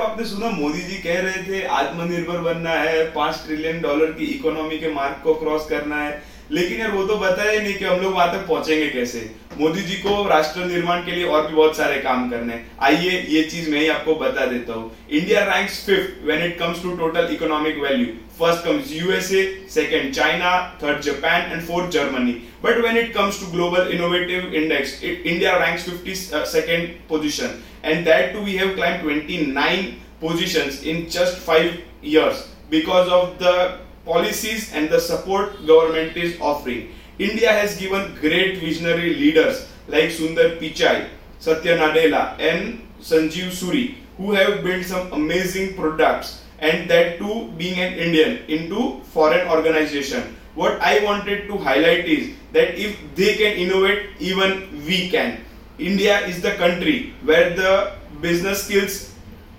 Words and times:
आपने 0.00 0.24
सुना, 0.24 0.50
मोदी 0.50 0.82
जी 0.82 0.96
कह 0.96 1.20
रहे 1.20 1.42
थे, 1.42 1.62
आत्मनिर्भर 1.66 2.38
बनना 2.38 2.70
है, 2.70 3.04
पाँच 3.10 3.42
ट्रिलियन 3.46 3.80
डॉलर 3.80 4.12
की 4.12 4.24
इकोनॉमी 4.24 4.78
के 4.78 4.92
मार्ग 4.92 5.20
को 5.24 5.34
क्रॉस 5.34 5.66
करना 5.68 5.96
है। 5.96 6.22
लेकिन 6.50 6.80
यार 6.80 6.90
वो 6.90 7.04
तो 7.06 7.16
बताया 7.18 7.60
नहीं 7.60 7.74
कि 7.74 7.84
हम 7.84 8.00
लोग 8.00 8.12
वहाँ 8.14 8.32
तक 8.32 8.46
पहुँचेंगे 8.48 8.88
कैसे। 8.90 9.30
मोदी 9.58 9.82
जी 9.82 9.96
को 9.96 10.26
राष्ट्र 10.28 10.64
निर्माण 10.66 11.04
के 11.04 11.12
लिए 11.12 11.24
और 11.24 11.46
भी 11.46 11.54
बहुत 11.54 11.76
सारे 11.76 12.00
काम 12.00 12.28
करने 12.30 12.60
आइए, 12.80 13.10
ये 13.28 13.42
चीज़ 13.42 13.70
मैं 13.70 13.80
ही 13.80 13.88
आपको 13.88 14.14
बता 14.14 14.46
देता 14.46 14.72
हूँ। 14.72 14.90
India 15.10 15.44
ranks 15.44 15.84
fifth 15.86 16.24
when 16.26 16.44
it 16.44 16.58
comes 16.58 16.82
to 16.82 16.96
total 16.96 17.28
economic 17.34 17.78
value 17.82 18.06
first 18.38 18.64
comes 18.64 18.92
USA 18.92 19.42
second 19.70 20.12
China 20.14 20.52
third 20.82 21.00
Japan 21.02 21.52
and 21.52 21.62
fourth 21.66 21.90
Germany 21.92 22.32
but 22.64 22.78
when 22.78 22.96
it 22.98 23.12
comes 23.14 23.40
to 23.40 23.50
global 23.52 23.90
innovative 23.94 24.52
index 24.54 25.02
India 25.04 25.56
ranks 25.56 25.88
52nd 25.94 26.86
position. 27.08 27.62
And 27.82 28.06
that 28.06 28.32
too, 28.32 28.42
we 28.42 28.56
have 28.56 28.74
climbed 28.76 29.02
29 29.02 29.96
positions 30.20 30.82
in 30.82 31.08
just 31.08 31.38
5 31.38 31.72
years 32.02 32.38
because 32.70 33.08
of 33.08 33.38
the 33.38 33.54
policies 34.04 34.72
and 34.72 34.88
the 34.88 35.00
support 35.00 35.66
government 35.66 36.16
is 36.16 36.40
offering. 36.40 36.92
India 37.18 37.50
has 37.50 37.76
given 37.76 38.14
great 38.20 38.58
visionary 38.58 39.14
leaders 39.14 39.68
like 39.88 40.10
Sundar 40.10 40.58
Pichai, 40.58 41.08
Satya 41.38 41.78
Nadella 41.78 42.38
and 42.38 42.80
Sanjeev 43.00 43.52
Suri 43.52 43.94
who 44.16 44.32
have 44.32 44.62
built 44.62 44.84
some 44.84 45.12
amazing 45.12 45.74
products 45.74 46.42
and 46.58 46.88
that 46.88 47.18
too 47.18 47.52
being 47.58 47.78
an 47.80 47.94
Indian 47.94 48.38
into 48.48 49.00
foreign 49.12 49.48
organization. 49.48 50.36
What 50.54 50.80
I 50.80 51.02
wanted 51.04 51.48
to 51.48 51.58
highlight 51.58 52.06
is 52.06 52.34
that 52.52 52.78
if 52.78 52.96
they 53.16 53.34
can 53.34 53.58
innovate, 53.58 54.10
even 54.20 54.70
we 54.86 55.10
can. 55.10 55.40
India 55.78 56.24
is 56.26 56.40
the 56.40 56.52
country 56.52 57.12
where 57.24 57.50
the 57.56 57.92
business 58.20 58.64
skills 58.64 59.12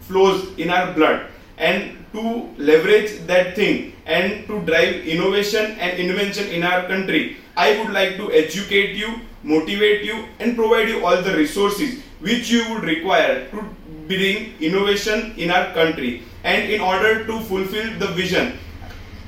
flows 0.08 0.58
in 0.58 0.70
our 0.70 0.94
blood 0.94 1.28
and 1.58 2.06
to 2.14 2.50
leverage 2.58 3.20
that 3.28 3.56
thing 3.56 3.94
and 4.06 4.48
to 4.48 4.62
drive 4.66 5.06
innovation 5.06 5.72
and 5.80 6.00
invention 6.00 6.48
in 6.50 6.64
our 6.64 6.88
country. 6.88 7.38
I 7.58 7.80
would 7.80 7.94
like 7.94 8.18
to 8.18 8.32
educate 8.32 8.96
you, 8.96 9.22
motivate 9.44 10.04
you, 10.04 10.26
and 10.40 10.56
provide 10.56 10.90
you 10.90 11.06
all 11.06 11.22
the 11.22 11.36
resources 11.36 12.02
which 12.20 12.50
you 12.50 12.68
would 12.70 12.84
require 12.84 13.48
to 13.50 13.64
bring 14.08 14.54
innovation 14.60 15.34
in 15.38 15.52
our 15.52 15.74
country. 15.74 16.24
And 16.44 16.70
in 16.72 16.82
order 16.82 17.26
to 17.26 17.40
fulfill 17.42 17.98
the 18.00 18.08
vision, 18.08 18.58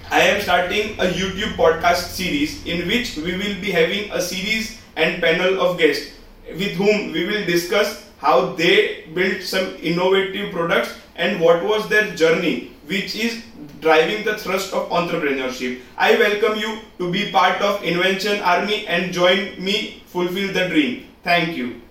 I 0.09 0.21
am 0.21 0.41
starting 0.41 0.99
a 0.99 1.05
YouTube 1.11 1.55
podcast 1.55 2.15
series 2.15 2.65
in 2.65 2.87
which 2.87 3.17
we 3.17 3.33
will 3.33 3.59
be 3.61 3.71
having 3.71 4.11
a 4.11 4.21
series 4.21 4.79
and 4.95 5.21
panel 5.21 5.59
of 5.61 5.77
guests 5.77 6.13
with 6.49 6.73
whom 6.73 7.11
we 7.11 7.25
will 7.25 7.45
discuss 7.45 8.05
how 8.19 8.53
they 8.53 9.05
built 9.13 9.43
some 9.43 9.75
innovative 9.81 10.51
products 10.51 10.95
and 11.17 11.41
what 11.41 11.63
was 11.63 11.89
their 11.89 12.15
journey 12.15 12.71
which 12.87 13.15
is 13.15 13.43
driving 13.81 14.23
the 14.23 14.37
thrust 14.37 14.73
of 14.73 14.89
entrepreneurship. 14.89 15.81
I 15.97 16.17
welcome 16.17 16.57
you 16.57 16.79
to 16.99 17.11
be 17.11 17.31
part 17.31 17.61
of 17.61 17.83
Invention 17.83 18.39
Army 18.39 18.87
and 18.87 19.11
join 19.11 19.61
me 19.63 20.03
fulfill 20.07 20.53
the 20.53 20.69
dream. 20.69 21.07
Thank 21.23 21.57
you. 21.57 21.81